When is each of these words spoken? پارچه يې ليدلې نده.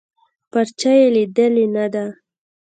پارچه 0.51 0.91
يې 0.99 1.07
ليدلې 1.15 1.65
نده. 1.75 2.05